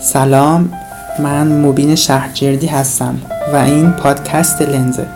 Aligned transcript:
سلام 0.00 0.72
من 1.18 1.60
مبین 1.60 1.94
شهرجردی 1.94 2.66
هستم 2.66 3.18
و 3.52 3.56
این 3.56 3.92
پادکست 3.92 4.62
لنزه. 4.62 5.06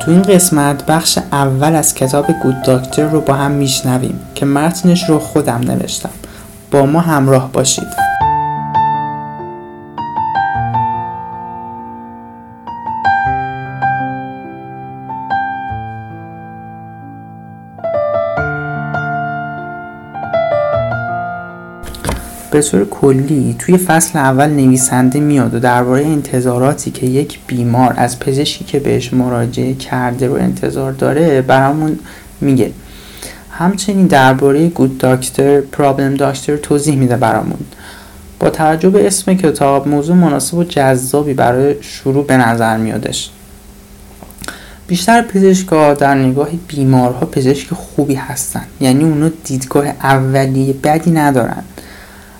تو 0.00 0.10
این 0.10 0.22
قسمت 0.22 0.86
بخش 0.86 1.18
اول 1.32 1.74
از 1.74 1.94
کتاب 1.94 2.26
گود 2.42 2.62
داکتر 2.62 3.02
رو 3.02 3.20
با 3.20 3.34
هم 3.34 3.50
میشنویم 3.50 4.20
که 4.34 4.46
متنش 4.46 5.08
رو 5.08 5.18
خودم 5.18 5.60
نوشتم. 5.60 6.10
با 6.70 6.86
ما 6.86 7.00
همراه 7.00 7.52
باشید. 7.52 8.05
به 22.56 22.62
طور 22.62 22.84
کلی 22.84 23.56
توی 23.58 23.78
فصل 23.78 24.18
اول 24.18 24.46
نویسنده 24.46 25.20
میاد 25.20 25.54
و 25.54 25.58
درباره 25.58 26.04
انتظاراتی 26.04 26.90
که 26.90 27.06
یک 27.06 27.38
بیمار 27.46 27.94
از 27.96 28.18
پزشکی 28.18 28.64
که 28.64 28.80
بهش 28.80 29.12
مراجعه 29.12 29.74
کرده 29.74 30.26
رو 30.26 30.34
انتظار 30.34 30.92
داره 30.92 31.42
برامون 31.42 31.98
میگه. 32.40 32.70
همچنین 33.50 34.06
درباره 34.06 34.68
گود 34.68 34.98
داکتر 34.98 35.60
پرابلم 35.60 36.14
داکتر 36.14 36.56
توضیح 36.56 36.96
میده 36.96 37.16
برامون. 37.16 37.58
با 38.40 38.50
توجه 38.50 38.90
به 38.90 39.06
اسم 39.06 39.34
کتاب 39.34 39.88
موضوع 39.88 40.16
مناسب 40.16 40.54
و 40.54 40.64
جذابی 40.64 41.34
برای 41.34 41.74
شروع 41.80 42.26
به 42.26 42.36
نظر 42.36 42.76
میادش. 42.76 43.30
بیشتر 44.86 45.22
پزشکا 45.22 45.94
در 45.94 46.14
نگاه 46.14 46.48
بیمارها 46.68 47.26
پزشک 47.26 47.74
خوبی 47.74 48.14
هستن. 48.14 48.64
یعنی 48.80 49.04
اونا 49.04 49.30
دیدگاه 49.44 49.86
اولیه 49.86 50.72
بدی 50.72 51.10
ندارن. 51.10 51.62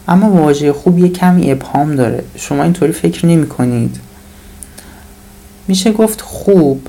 اما 0.09 0.31
واژه 0.31 0.73
خوب 0.73 0.99
یه 0.99 1.09
کمی 1.09 1.51
ابهام 1.51 1.95
داره. 1.95 2.25
شما 2.37 2.63
اینطوری 2.63 2.93
فکر 2.93 3.27
نمی 3.27 3.47
کنید 3.47 4.01
میشه 5.69 5.93
گفت 5.93 6.21
خوب. 6.21 6.81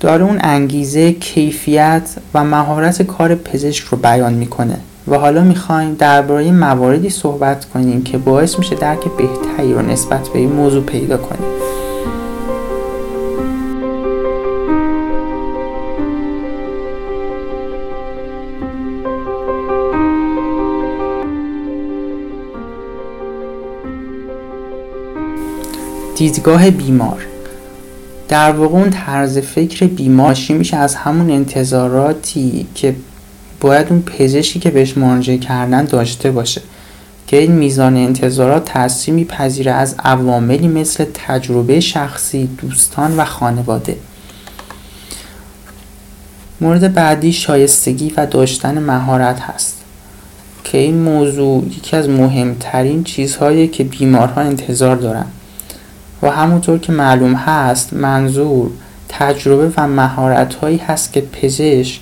داره 0.00 0.24
اون 0.24 0.38
انگیزه 0.40 1.12
کیفیت 1.12 2.10
و 2.34 2.44
مهارت 2.44 3.02
کار 3.02 3.34
پزشک 3.34 3.84
رو 3.84 3.98
بیان 3.98 4.34
می‌کنه. 4.34 4.78
و 5.08 5.18
حالا 5.18 5.44
می‌خوایم 5.44 5.94
درباره 5.94 6.50
مواردی 6.50 7.10
صحبت 7.10 7.64
کنیم 7.64 8.02
که 8.02 8.18
باعث 8.18 8.58
میشه 8.58 8.74
درک 8.74 9.04
بهتری 9.18 9.74
رو 9.74 9.82
نسبت 9.82 10.28
به 10.28 10.38
این 10.38 10.52
موضوع 10.52 10.82
پیدا 10.82 11.16
کنیم. 11.16 11.48
دیدگاه 26.16 26.70
بیمار. 26.70 27.26
در 28.28 28.52
واقع 28.52 28.74
اون 28.74 28.90
طرز 28.90 29.38
فکر 29.38 29.86
بیماشی 29.86 30.54
میشه؟ 30.54 30.76
از 30.76 30.94
همون 30.94 31.30
انتظاراتی 31.30 32.66
که 32.74 32.96
باید 33.60 33.86
اون 33.90 34.02
پزشکی 34.02 34.58
که 34.58 34.70
بهش 34.70 34.98
مراجعه 34.98 35.38
کردن 35.38 35.84
داشته 35.84 36.30
باشه. 36.30 36.62
که 37.26 37.36
این 37.36 37.52
میزان 37.52 37.96
انتظارات 37.96 38.64
تاثیر 38.64 39.14
میپذیره 39.14 39.72
از 39.72 39.94
عواملی 39.98 40.68
مثل 40.68 41.04
تجربه 41.14 41.80
شخصی 41.80 42.46
دوستان 42.46 43.16
و 43.16 43.24
خانواده. 43.24 43.96
مورد 46.60 46.94
بعدی 46.94 47.32
شایستگی 47.32 48.12
و 48.16 48.26
داشتن 48.26 48.78
مهارت 48.78 49.40
هست. 49.40 49.76
که 50.64 50.78
این 50.78 50.98
موضوع 50.98 51.64
یکی 51.66 51.96
از 51.96 52.08
مهمترین 52.08 53.04
چیزهایی 53.04 53.68
که 53.68 53.84
بیمارها 53.84 54.40
انتظار 54.40 54.96
دارن. 54.96 55.26
و 56.26 56.30
همونطور 56.30 56.78
که 56.78 56.92
معلوم 56.92 57.34
هست 57.34 57.92
منظور 57.92 58.70
تجربه 59.08 59.72
و 59.76 59.86
مهارت 59.86 60.54
هایی 60.54 60.76
هست 60.76 61.12
که 61.12 61.20
پزشک 61.20 62.00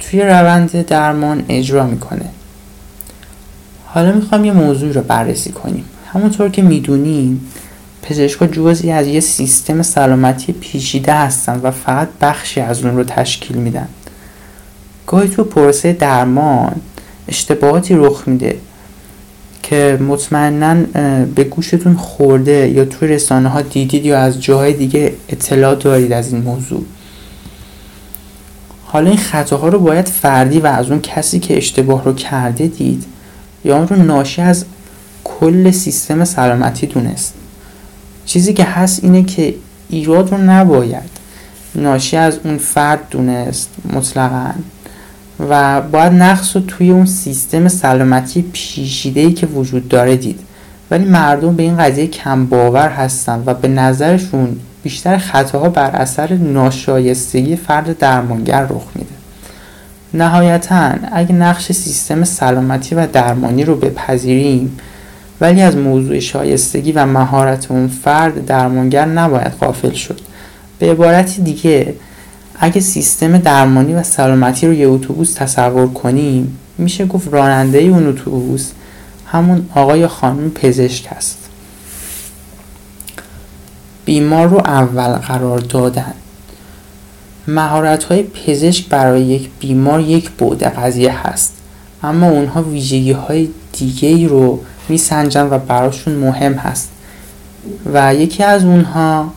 توی 0.00 0.22
روند 0.22 0.86
درمان 0.86 1.44
اجرا 1.48 1.86
می‌کنه. 1.86 2.28
حالا 3.86 4.12
می‌خوام 4.12 4.44
یه 4.44 4.52
موضوع 4.52 4.92
رو 4.92 5.00
بررسی 5.00 5.52
کنیم. 5.52 5.84
همونطور 6.12 6.48
که 6.48 6.62
می‌دونین 6.62 7.40
پزشکا 8.02 8.46
جزئی 8.46 8.90
از 8.90 9.06
یه 9.06 9.20
سیستم 9.20 9.82
سلامتی 9.82 10.52
پیچیده 10.52 11.14
هستن 11.14 11.60
و 11.62 11.70
فقط 11.70 12.08
بخشی 12.20 12.60
از 12.60 12.84
اون 12.84 12.96
رو 12.96 13.04
تشکیل 13.04 13.56
میدن. 13.56 13.88
گاهی 15.06 15.28
تو 15.28 15.44
پروسه 15.44 15.92
درمان 15.92 16.80
اشتباهاتی 17.28 17.94
رخ 17.94 18.22
میده 18.26 18.56
که 19.64 19.98
مطمئنا 20.00 20.74
به 21.34 21.44
گوشتون 21.44 21.96
خورده 21.96 22.68
یا 22.68 22.84
توی 22.84 23.08
رسانه 23.08 23.48
ها 23.48 23.62
دیدید 23.62 24.06
یا 24.06 24.18
از 24.18 24.42
جاهای 24.42 24.72
دیگه 24.72 25.14
اطلاع 25.28 25.74
دارید 25.74 26.12
از 26.12 26.32
این 26.32 26.42
موضوع. 26.42 26.82
حالا 28.84 29.08
این 29.10 29.18
خطاها 29.18 29.68
رو 29.68 29.78
باید 29.78 30.08
فردی 30.08 30.58
و 30.58 30.66
از 30.66 30.90
اون 30.90 31.00
کسی 31.00 31.38
که 31.38 31.56
اشتباه 31.56 32.04
رو 32.04 32.12
کرده 32.12 32.66
دید 32.66 33.04
یا 33.64 33.76
اون 33.76 33.88
رو 33.88 33.96
ناشی 33.96 34.42
از 34.42 34.64
کل 35.24 35.70
سیستم 35.70 36.24
سلامتی 36.24 36.86
دونست. 36.86 37.34
چیزی 38.26 38.52
که 38.52 38.64
هست 38.64 39.04
اینه 39.04 39.22
که 39.22 39.54
ایراد 39.88 40.32
رو 40.32 40.38
نباید 40.38 41.10
ناشی 41.74 42.16
از 42.16 42.38
اون 42.44 42.58
فرد 42.58 43.08
دونست 43.10 43.70
مطلقا. 43.92 44.50
و 45.40 45.80
باید 45.80 46.12
نقص 46.12 46.56
رو 46.56 46.62
توی 46.62 46.90
اون 46.90 47.06
سیستم 47.06 47.68
سلامتی 47.68 48.42
پیشیده 48.52 49.32
که 49.32 49.46
وجود 49.46 49.88
داره 49.88 50.16
دید. 50.16 50.40
ولی 50.90 51.04
مردم 51.04 51.56
به 51.56 51.62
این 51.62 51.76
قضیه 51.76 52.06
کم 52.06 52.46
باور 52.46 52.88
هستن 52.88 53.42
و 53.46 53.54
به 53.54 53.68
نظرشون 53.68 54.56
بیشتر 54.82 55.18
خطاها 55.18 55.68
بر 55.68 55.90
اثر 55.90 56.32
ناشایستگی 56.32 57.56
فرد 57.56 57.98
درمانگر 57.98 58.62
رخ 58.62 58.84
میده. 58.94 59.08
نهایتا 60.14 60.92
اگه 61.12 61.32
نقش 61.32 61.72
سیستم 61.72 62.24
سلامتی 62.24 62.94
و 62.94 63.06
درمانی 63.06 63.64
رو 63.64 63.76
بپذیریم 63.76 64.78
ولی 65.40 65.62
از 65.62 65.76
موضوع 65.76 66.18
شایستگی 66.18 66.92
و 66.92 67.06
مهارت 67.06 67.70
اون 67.70 67.88
فرد 67.88 68.46
درمانگر 68.46 69.04
نباید 69.04 69.52
غافل 69.60 69.92
شد. 69.92 70.20
به 70.78 70.90
عبارتی 70.90 71.42
دیگه 71.42 71.94
اگه 72.64 72.80
سیستم 72.80 73.38
درمانی 73.38 73.94
و 73.94 74.02
سلامتی 74.02 74.66
رو 74.66 74.72
یه 74.72 74.88
اتوبوس 74.88 75.34
تصور 75.34 75.88
کنیم 75.88 76.58
میشه 76.78 77.06
گفت 77.06 77.28
راننده 77.32 77.78
اون 77.78 78.08
اتوبوس 78.08 78.70
همون 79.26 79.68
آقای 79.74 80.00
یا 80.00 80.08
خانم 80.08 80.50
پزشک 80.50 81.08
هست 81.10 81.38
بیمار 84.04 84.48
رو 84.48 84.58
اول 84.58 85.12
قرار 85.12 85.58
دادن. 85.58 86.14
مهارت 87.48 88.04
های 88.04 88.22
پزشک 88.22 88.88
برای 88.88 89.22
یک 89.22 89.50
بیمار 89.60 90.00
یک 90.00 90.30
بعد 90.30 90.64
قضیه 90.64 91.26
هست 91.26 91.52
اما 92.02 92.28
اونها 92.28 92.62
ویژگی 92.62 93.12
های 93.12 93.48
دیگه 93.72 94.08
ای 94.08 94.28
رو 94.28 94.60
میسنجن 94.88 95.48
و 95.50 95.58
براشون 95.58 96.14
مهم 96.14 96.54
هست. 96.54 96.90
و 97.92 98.14
یکی 98.14 98.42
از 98.42 98.64
اونها 98.64 99.32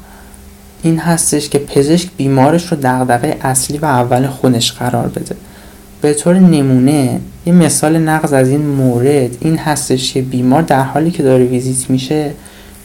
این 0.83 0.99
هستش 0.99 1.49
که 1.49 1.59
پزشک 1.59 2.09
بیمارش 2.17 2.71
رو 2.71 2.77
دغدغه 2.83 3.37
اصلی 3.41 3.77
و 3.77 3.85
اول 3.85 4.27
خودش 4.27 4.71
قرار 4.71 5.07
بده. 5.07 5.35
به 6.01 6.13
طور 6.13 6.39
نمونه 6.39 7.19
یه 7.45 7.53
مثال 7.53 7.97
نقض 7.97 8.33
از 8.33 8.49
این 8.49 8.67
مورد 8.67 9.37
این 9.39 9.57
هستش 9.57 10.13
که 10.13 10.21
بیمار 10.21 10.61
در 10.61 10.83
حالی 10.83 11.11
که 11.11 11.23
داره 11.23 11.45
ویزیت 11.45 11.89
میشه 11.89 12.31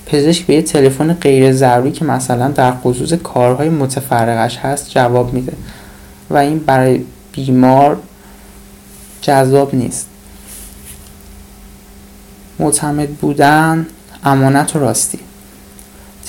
پزشک 0.07 0.47
به 0.47 0.55
یه 0.55 0.63
تلفن 0.63 1.13
غیر 1.13 1.53
ضروری 1.53 1.93
که 1.93 2.05
مثلا 2.05 2.49
در 2.49 2.73
خصوص 2.73 3.13
کارهای 3.13 3.69
متفرقش 3.69 4.57
هست 4.57 4.91
جواب 4.91 5.35
میده. 5.35 5.53
و 6.31 6.37
این 6.37 6.59
برای 6.59 7.01
بیمار 7.33 7.97
جذاب 9.23 9.75
نیست. 9.75 10.07
معتمد 12.59 13.09
بودن 13.09 13.87
امانت 14.25 14.77
و 14.77 14.79
راستی. 14.79 15.19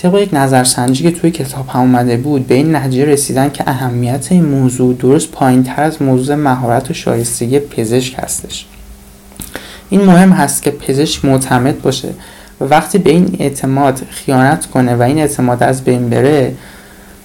طبق 0.01 0.15
یک 0.15 0.29
نظرسنجی 0.33 1.03
که 1.03 1.11
توی 1.11 1.31
کتاب 1.31 1.67
هم 1.67 1.79
اومده 1.79 2.17
بود 2.17 2.47
به 2.47 2.55
این 2.55 2.75
نتیجه 2.75 3.05
رسیدن 3.05 3.49
که 3.49 3.63
اهمیت 3.67 4.27
این 4.31 4.45
موضوع 4.45 4.93
درست 4.93 5.31
پایین 5.31 5.63
تر 5.63 5.83
از 5.83 6.01
موضوع 6.01 6.35
مهارت 6.35 6.91
و 6.91 6.93
شایستگی 6.93 7.59
پزشک 7.59 8.15
هستش. 8.17 8.65
این 9.89 10.01
مهم 10.01 10.31
هست 10.31 10.63
که 10.63 10.71
پزشک 10.71 11.25
معتمد 11.25 11.81
باشه 11.81 12.09
و 12.61 12.65
وقتی 12.65 12.97
به 12.97 13.09
این 13.09 13.35
اعتماد 13.39 14.01
خیانت 14.09 14.65
کنه 14.65 14.95
و 14.95 15.01
این 15.01 15.17
اعتماد 15.19 15.63
از 15.63 15.83
بین 15.83 16.09
بره 16.09 16.55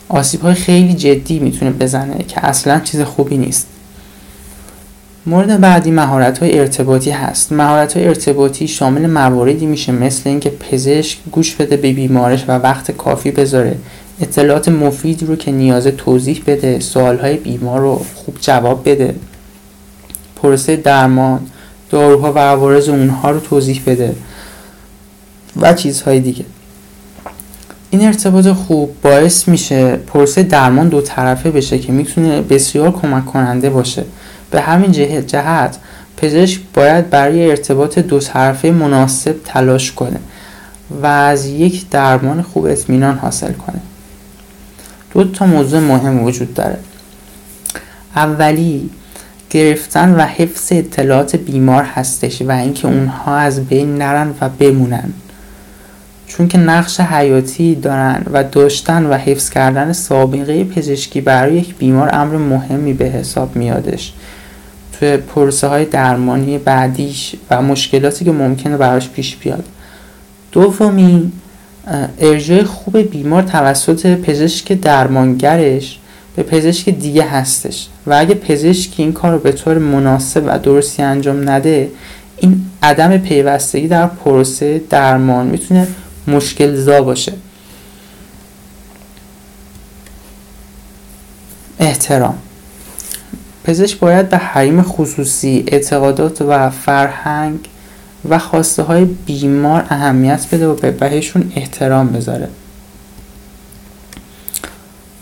آسیب 0.08 0.40
های 0.40 0.54
خیلی 0.54 0.94
جدی 0.94 1.38
می‌تونه 1.38 1.70
بزنه 1.70 2.18
که 2.28 2.46
اصلا 2.46 2.80
چیز 2.80 3.00
خوبی 3.00 3.36
نیست. 3.36 3.66
مورد 5.28 5.60
بعدی 5.60 5.90
مهارت 5.90 6.38
های 6.38 6.58
ارتباطی 6.58 7.10
هست. 7.10 7.52
مهارت 7.52 7.96
های 7.96 8.08
ارتباطی 8.08 8.68
شامل 8.68 9.06
مواردی 9.06 9.66
میشه 9.66 9.92
مثل 9.92 10.30
اینکه 10.30 10.50
پزشک 10.50 11.18
گوش 11.32 11.54
بده 11.54 11.76
به 11.76 11.92
بیمارش 11.92 12.44
و 12.48 12.52
وقت 12.52 12.90
کافی 12.90 13.30
بذاره. 13.30 13.76
اطلاعات 14.20 14.68
مفید 14.68 15.22
رو 15.22 15.36
که 15.36 15.52
نیازه 15.52 15.90
توضیح 15.90 16.42
بده 16.46 16.78
های 17.20 17.36
بیمار 17.36 17.80
رو 17.80 18.04
خوب 18.14 18.36
جواب 18.40 18.88
بده. 18.88 19.14
پروسه 20.42 20.76
درمان 20.76 21.40
داروها 21.90 22.32
و 22.32 22.38
عوارض 22.38 22.88
اونها 22.88 23.30
رو 23.30 23.40
توضیح 23.40 23.82
بده 23.86 24.16
و 25.56 25.72
چیزهای 25.72 26.20
دیگه. 26.20 26.44
این 27.90 28.06
ارتباط 28.06 28.46
خوب 28.48 28.94
باعث 29.02 29.48
میشه 29.48 29.96
پروسه 29.96 30.42
درمان 30.42 30.88
دو 30.88 31.00
طرفه 31.00 31.50
بشه 31.50 31.78
که 31.78 31.92
می‌تونه 31.92 32.42
بسیار 32.42 32.92
کمک 32.92 33.26
کننده 33.26 33.70
باشه. 33.70 34.04
به 34.50 34.60
همین 34.60 34.92
جهت 34.92 35.78
پزشک 36.16 36.60
باید 36.74 37.10
برای 37.10 37.50
ارتباط 37.50 37.98
دو 37.98 38.18
طرفه 38.18 38.70
مناسب 38.70 39.36
تلاش 39.44 39.92
کنه 39.92 40.18
و 41.02 41.06
از 41.06 41.46
یک 41.46 41.90
درمان 41.90 42.42
خوب 42.42 42.64
اطمینان 42.64 43.18
حاصل 43.18 43.52
کنه. 43.52 43.80
دو 45.10 45.24
تا 45.24 45.46
موضوع 45.46 45.80
مهم 45.80 46.22
وجود 46.22 46.54
داره. 46.54 46.78
اولی 48.16 48.90
گرفتن 49.50 50.14
و 50.14 50.20
حفظ 50.20 50.72
اطلاعات 50.72 51.36
بیمار 51.36 51.82
هستش 51.82 52.42
و 52.42 52.50
اینکه 52.50 52.88
اونها 52.88 53.36
از 53.36 53.64
بین 53.64 53.98
نرن 53.98 54.34
و 54.40 54.48
بمونن. 54.48 55.12
چون 56.26 56.48
که 56.48 56.58
نقش 56.58 57.00
حیاتی 57.00 57.74
دارن 57.74 58.22
و 58.32 58.44
داشتن 58.44 59.06
و 59.06 59.14
حفظ 59.14 59.50
کردن 59.50 59.92
سابقه 59.92 60.64
پزشکی 60.64 61.20
برای 61.20 61.54
یک 61.54 61.74
بیمار 61.74 62.10
امر 62.12 62.36
مهمی 62.36 62.92
به 62.92 63.04
حساب 63.04 63.56
میادش. 63.56 64.12
توی 64.98 65.16
پروسه 65.16 65.66
های 65.66 65.84
درمانی 65.84 66.58
بعدیش 66.58 67.34
و 67.50 67.62
مشکلاتی 67.62 68.24
که 68.24 68.32
ممکنه 68.32 68.76
براش 68.76 69.08
پیش 69.08 69.36
بیاد. 69.36 69.64
دومی 70.52 71.32
ارجاع 72.20 72.62
خوب 72.62 72.98
بیمار 72.98 73.42
توسط 73.42 74.06
پزشک 74.06 74.72
درمانگرش 74.72 75.98
به 76.36 76.42
پزشک 76.42 76.88
دیگه 76.88 77.22
هستش 77.22 77.88
و 78.06 78.14
اگه 78.14 78.34
پزشک 78.34 78.90
این 78.96 79.12
کار 79.12 79.32
رو 79.32 79.38
به 79.38 79.52
طور 79.52 79.78
مناسب 79.78 80.42
و 80.46 80.58
درستی 80.58 81.02
انجام 81.02 81.50
نده 81.50 81.90
این 82.36 82.60
عدم 82.82 83.18
پیوستگی 83.18 83.88
در 83.88 84.06
پروسه 84.06 84.82
درمان 84.90 85.46
می‌تونه 85.46 85.88
مشکل 86.26 86.76
زا 86.76 87.02
باشه. 87.02 87.32
احترام. 91.78 92.38
پزشک 93.68 93.98
باید 93.98 94.28
به 94.28 94.36
حریم 94.36 94.82
خصوصی 94.82 95.64
اعتقادات 95.66 96.42
و 96.42 96.70
فرهنگ 96.70 97.58
و 98.28 98.38
خواسته 98.38 98.82
های 98.82 99.04
بیمار 99.04 99.86
اهمیت 99.90 100.46
بده 100.52 100.68
و 100.68 100.74
به 100.74 100.90
بهشون 100.90 101.52
احترام 101.56 102.08
بذاره. 102.08 102.48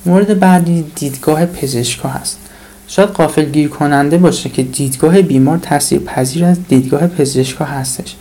مورد 0.07 0.41
بعدی 0.41 0.85
دیدگاه 0.95 1.47
پزشکا 1.47 2.09
هست. 2.09 2.39
شاید 2.89 3.09
قافل 3.09 3.45
گیر 3.45 3.69
کننده 3.69 4.19
باشه 4.19 4.49
که 4.49 4.63
دیدگاه 4.63 5.23
بیمار 5.23 5.59
تاثیر 5.59 5.99
پذیر 5.99 6.45
از 6.45 6.59
دیدگاه 6.69 7.07
پزشکا 7.07 7.65
هستش. 7.65 8.15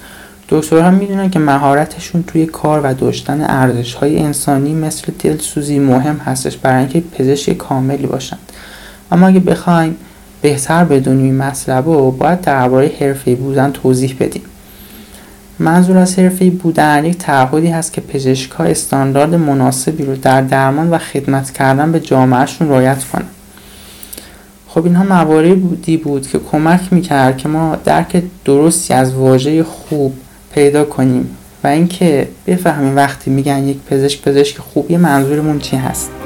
دکترها 0.50 0.92
می‌دونن 0.92 1.30
که 1.30 1.40
مهارتشون 1.40 2.24
توی 2.24 2.46
کار 2.46 2.82
و 2.84 2.94
داشتن 2.94 3.42
ارزش 3.42 3.94
های 3.94 4.20
انسانی 4.20 4.74
مثل 4.74 5.12
دلسوزی 5.20 5.80
مهم 5.80 6.18
هستش 6.18 6.58
برای 6.58 6.80
اینکه 6.80 7.02
پزشک 7.02 7.54
کاملی 7.54 8.08
باشند. 8.08 8.40
اما 9.12 9.28
اگه 9.28 9.40
بخوایم 9.40 9.96
بهتر 10.42 10.84
بدونیم 10.84 11.36
مطلب 11.36 11.86
رو 11.86 12.12
باید 12.12 12.42
درباره 12.42 12.92
حرفه 13.00 13.36
بودن 13.36 13.72
توضیح 13.72 14.16
بدیم. 14.20 14.44
منظور 15.60 15.98
از 15.98 16.20
حرفه 16.20 16.50
بودن 16.50 17.06
یک 17.06 17.18
تعهدی 17.18 17.68
هست 17.68 17.94
که 17.94 18.02
پزشکها 18.02 18.64
استاندارد 18.64 19.36
مناسبی 19.36 20.06
رو 20.06 20.16
در 20.16 20.42
درمان 20.42 20.90
و 20.90 20.98
خدمت 20.98 21.52
کردن 21.52 21.92
به 21.92 22.00
جامعهشون 22.00 22.70
رعایت 22.70 23.04
کنند 23.04 23.30
خب 24.68 24.86
اینها 24.86 25.04
مواردی 25.04 25.98
بود 25.98 26.28
که 26.28 26.40
کمک 26.52 26.94
می‌کرد 26.94 27.38
که 27.38 27.50
ما 27.50 27.78
درک 27.86 28.24
درستی 28.46 28.94
از 28.94 29.14
واژه 29.14 29.64
خوب 29.64 30.14
پیدا 30.54 30.86
کنیم 30.86 31.38
و 31.64 31.68
اینکه 31.68 32.28
بفهمیم 32.48 32.96
وقتی 32.96 33.32
میگن 33.32 33.68
یک 33.68 33.78
پزشک 33.90 34.22
پزشک 34.22 34.58
خوبی 34.58 34.98
منظورمون 34.98 35.60
چی 35.60 35.78
هست. 35.78 36.25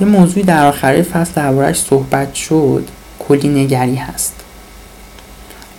یه 0.00 0.06
موضوعی 0.06 0.42
در 0.42 0.66
آخر 0.66 1.02
فصل 1.02 1.32
دربارهش 1.34 1.78
صحبت 1.78 2.34
شد. 2.34 2.88
کلی 3.18 3.48
نگری 3.48 3.94
هست. 3.94 4.34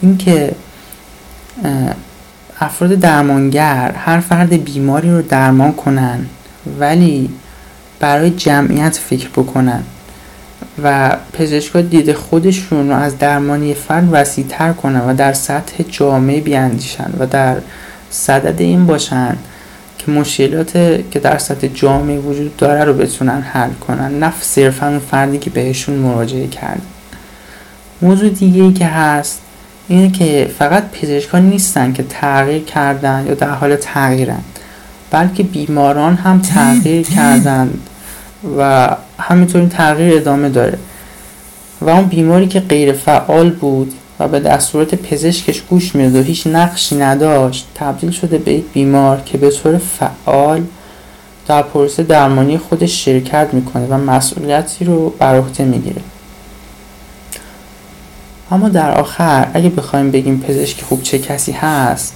اینکه 0.01 0.55
افراد 2.59 2.91
درمانگر 2.91 3.91
هر 3.91 4.19
فرد 4.19 4.63
بیماری 4.63 5.11
رو 5.11 5.21
درمان 5.21 5.73
کنن 5.73 6.25
ولی 6.79 7.29
برای 7.99 8.29
جمعیت 8.29 8.97
فکر 8.97 9.29
بکنن 9.29 9.83
و 10.83 11.17
پزشکا 11.33 11.81
دید 11.81 12.13
خودشون 12.13 12.89
رو 12.89 12.95
از 12.95 13.17
درمانی 13.17 13.73
فرد 13.73 14.09
وسیع 14.11 14.45
تر 14.49 14.73
کنن 14.73 14.99
و 14.99 15.13
در 15.13 15.33
سطح 15.33 15.83
جامعه 15.83 16.41
بیاندیشن 16.41 17.13
و 17.19 17.25
در 17.25 17.57
صدد 18.09 18.61
این 18.61 18.85
باشن. 18.85 19.37
که 19.99 20.11
مشکلات 20.11 20.71
که 21.11 21.19
در 21.19 21.37
سطح 21.37 21.67
جامعه 21.67 22.19
وجود 22.19 22.57
داره 22.57 22.83
رو 22.83 22.93
بتونن 22.93 23.41
حل 23.41 23.69
کنن. 23.73 24.19
نه 24.19 24.33
صرفا 24.41 24.87
اون 24.87 24.99
فردی 24.99 25.37
که 25.37 25.49
بهشون 25.49 25.95
مراجعه 25.95 26.47
کرد. 26.47 26.81
موضوع 28.01 28.29
دیگه 28.29 28.63
ای 28.63 28.73
که 28.73 28.85
هست 28.85 29.41
اینه 29.87 30.11
که 30.11 30.51
فقط 30.59 30.91
پزشکان 30.91 31.49
نیستن 31.49 31.93
که 31.93 32.03
تغییر 32.03 32.63
کردن 32.63 33.25
یا 33.27 33.33
در 33.33 33.49
حال 33.49 33.75
تغییرن 33.75 34.41
بلکه 35.11 35.43
بیماران 35.43 36.15
هم 36.15 36.41
تغییر 36.41 37.07
کردن 37.15 37.73
و 38.57 38.89
همینطور 39.19 39.61
این 39.61 39.69
تغییر 39.69 40.17
ادامه 40.17 40.49
داره. 40.49 40.77
و 41.81 41.89
اون 41.89 42.05
بیماری 42.05 42.47
که 42.47 42.59
غیر 42.59 42.93
فعال 42.93 43.49
بود 43.49 43.93
و 44.19 44.27
به 44.27 44.39
دستورات 44.39 44.95
پزشکش 44.95 45.61
گوش 45.61 45.95
می‌داد 45.95 46.15
و 46.15 46.23
هیچ 46.23 46.47
نقشی 46.47 46.95
نداشت. 46.95 47.67
تبدیل 47.75 48.11
شده 48.11 48.37
به 48.37 48.53
یک 48.53 48.65
بیمار 48.73 49.21
که 49.25 49.37
به 49.37 49.51
طور 49.51 49.77
فعال 49.77 50.63
در 51.47 51.61
پروسه 51.61 52.03
درمانی 52.03 52.57
خودش 52.57 53.05
شرکت 53.05 53.49
می‌کنه 53.53 53.87
و 53.87 53.97
مسئولیتی 53.97 54.85
رو 54.85 55.09
بر 55.09 55.35
عهده 55.35 55.65
می‌گیره. 55.65 56.01
اما 58.51 58.69
در 58.69 58.91
آخر 58.91 59.47
اگه 59.53 59.69
بخوایم 59.69 60.11
بگیم 60.11 60.39
پزشک 60.39 60.81
خوب 60.81 61.03
چه 61.03 61.19
کسی 61.19 61.51
هست 61.51 62.13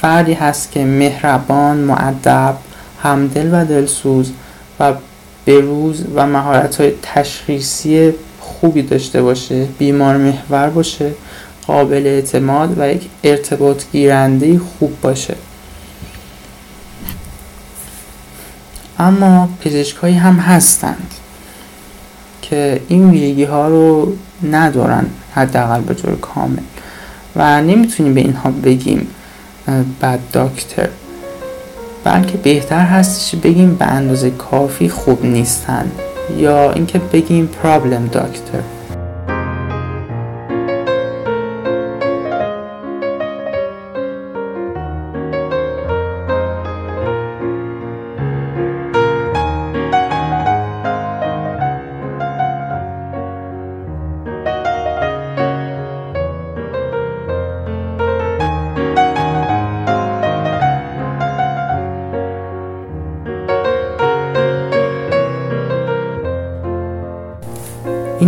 فردی 0.00 0.32
هست 0.32 0.72
که 0.72 0.84
مهربان، 0.84 1.76
معدب، 1.76 2.54
همدل 3.02 3.48
و 3.52 3.64
دلسوز 3.64 4.32
و 4.80 4.92
بروز 5.46 6.04
و 6.14 6.26
مهارت 6.26 6.80
های 6.80 6.92
تشخیصی 7.02 8.12
خوبی 8.40 8.82
داشته 8.82 9.22
باشه 9.22 9.64
بیمار 9.64 10.16
محور 10.16 10.70
باشه 10.70 11.10
قابل 11.66 12.06
اعتماد 12.06 12.78
و 12.78 12.92
یک 12.92 13.08
ارتباط 13.24 13.82
گیرنده 13.92 14.58
خوب 14.58 15.00
باشه. 15.00 15.34
اما 18.98 19.48
پزشکایی 19.60 20.14
هم 20.14 20.36
هستند 20.36 21.14
که 22.42 22.80
این 22.88 23.10
ویژگی 23.10 23.44
ها 23.44 23.68
رو 23.68 24.12
ندارن 24.50 25.06
حداقل 25.34 25.80
به 25.80 25.94
طور 25.94 26.16
کامل 26.16 26.62
و 27.36 27.62
نمی‌تونیم 27.62 28.14
به 28.14 28.20
اینها 28.20 28.50
بگیم 28.50 29.06
بد 30.02 30.18
داکتر 30.32 30.88
بلکه 32.04 32.38
بهتر 32.38 32.84
هستش 32.84 33.34
بگیم 33.34 33.74
به 33.74 33.84
اندازه 33.84 34.30
کافی 34.30 34.88
خوب 34.88 35.24
نیستند 35.24 35.92
یا 36.36 36.72
اینکه 36.72 36.98
بگیم 36.98 37.46
پرابلم 37.46 38.06
داکتر 38.06 38.60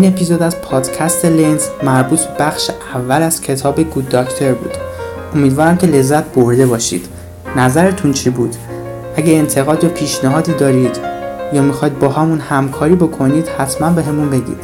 این 0.05 0.13
اپیزود 0.13 0.43
از 0.43 0.61
پادکست 0.61 1.25
لنز 1.25 1.67
مربوط 1.83 2.21
به 2.21 2.45
بخش 2.45 2.71
اول 2.95 3.23
از 3.23 3.41
کتاب 3.41 3.81
Good 3.81 4.09
Doctor 4.09 4.53
بود. 4.53 4.71
امیدوارم 5.35 5.77
که 5.77 5.87
لذت 5.87 6.25
برده 6.25 6.67
باشید. 6.67 7.07
نظرتون 7.57 8.13
چی 8.13 8.31
بود؟ 8.31 8.57
اگه 9.17 9.33
انتقاد 9.33 9.85
یا 9.85 9.91
پیشنهادی 9.91 10.53
دارید 10.53 10.99
یا 11.53 11.63
می‌خواید 11.63 11.99
باهامون 11.99 12.41
همکاری 12.41 12.95
بکنید 12.95 13.49
حتما 13.49 13.91
بهمون 13.91 14.31
بگید. 14.31 14.59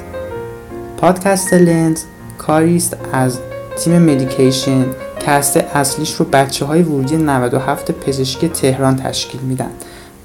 پادکست 0.96 1.52
لنز 1.52 2.02
کاری 2.38 2.76
است 2.76 2.96
از 3.12 3.38
تیم 3.76 3.98
Medication 3.98 4.86
که 5.26 5.39
هسته 5.39 5.56
اصلیش 5.56 6.14
رو 6.14 6.24
بچه 6.24 6.64
های 6.64 6.82
ورودی 6.82 7.16
97 7.16 7.92
پزشکی 7.92 8.48
تهران 8.48 8.96
تشکیل 8.96 9.40
میدن. 9.40 9.70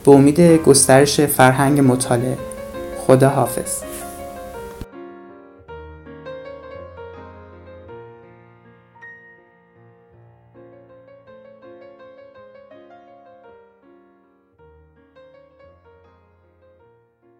به 0.05 0.11
امید 0.11 0.39
گسترش 0.41 1.21
فرهنگ 1.21 1.79
مطالعه. 1.79 2.37
خدا 3.07 3.29
حافظ 3.29 3.94